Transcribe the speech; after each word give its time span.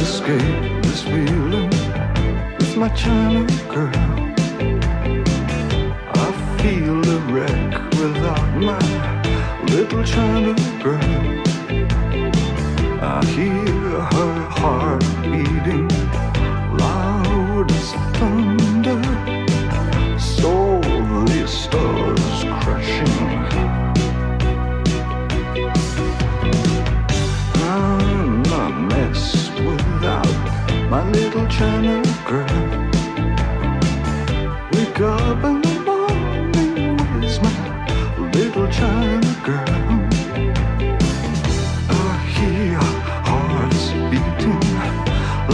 Escape 0.00 0.82
this 0.82 1.02
feeling 1.02 1.70
with 2.58 2.76
my 2.76 2.88
China 2.90 3.46
girl. 3.68 4.29
Feel 6.62 7.08
a 7.08 7.18
wreck 7.32 7.72
without 7.92 8.54
my 8.56 9.64
little 9.64 10.04
China 10.04 10.54
girl. 10.82 11.19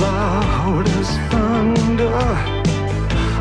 Loud 0.05 0.87
as 1.01 1.11
thunder. 1.31 2.15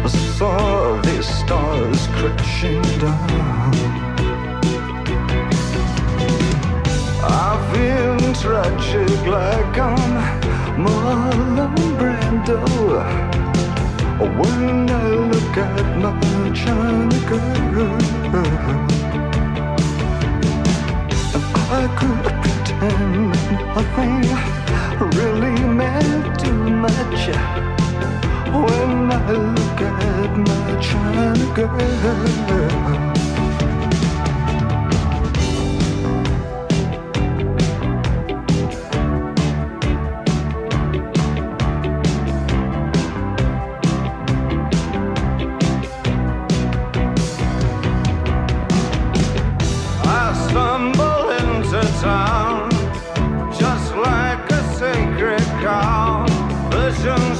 I 0.04 0.08
saw 0.38 1.02
the 1.02 1.18
stars 1.22 2.02
crashing 2.18 2.82
down. 3.00 3.74
I've 7.24 7.66
been 7.74 8.34
tragic 8.34 9.22
like 9.28 9.78
I'm 9.78 10.14
Marlon 10.84 11.76
Brando. 11.98 12.60
When 14.40 14.90
I 14.90 15.08
look 15.32 15.56
at 15.58 15.88
my 16.04 16.20
China 16.62 17.20
girl, 17.30 17.98
I 21.78 21.84
could 21.98 22.15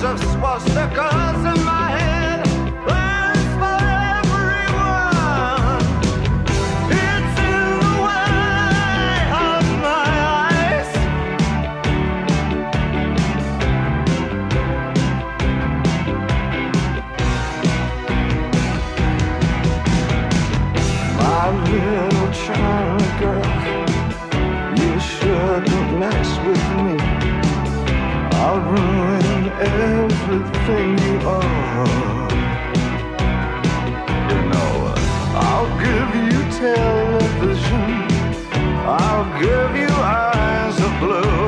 of 0.06 0.20
swastikas 0.20 1.56
in 1.56 1.66
my 1.66 1.90
head. 1.90 2.15
Everything 30.28 30.98
you 31.06 31.18
are. 31.28 32.30
You 34.32 34.42
know, 34.52 34.74
I'll 35.46 35.72
give 35.86 36.10
you 36.20 36.40
television. 36.58 37.90
I'll 38.88 39.30
give 39.40 39.72
you 39.82 39.92
eyes 39.94 40.78
of 40.88 40.94
blue. 41.00 41.46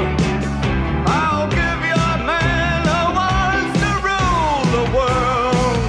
I'll 1.08 1.50
give 1.50 1.80
you 1.90 1.98
a 2.14 2.18
man 2.32 2.84
to 3.82 3.90
rule 4.08 4.64
the 4.78 4.86
world. 4.98 5.82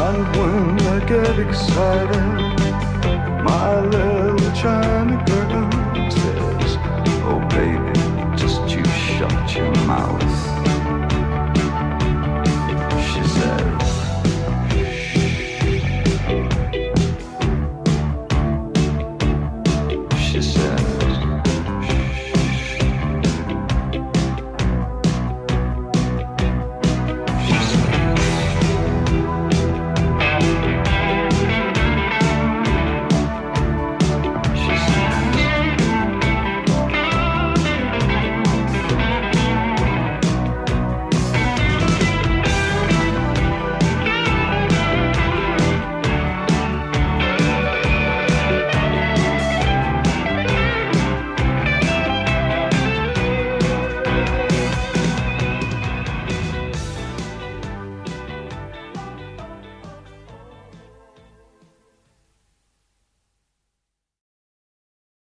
And 0.00 0.20
when 0.38 0.80
I 0.94 0.98
get 1.06 1.38
excited, 1.46 2.87